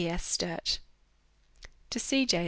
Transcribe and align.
P. 0.01 0.09
S. 0.09 0.25
STURT. 0.25 0.79
To 1.91 1.99
C. 1.99 2.25
J. 2.25 2.39